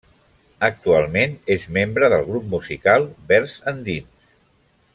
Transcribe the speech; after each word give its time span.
Actualment 0.67 1.35
és 1.57 1.67
membre 1.75 2.09
del 2.13 2.25
grup 2.31 2.47
musical 2.55 3.07
Vers 3.33 3.55
endins. 3.75 4.35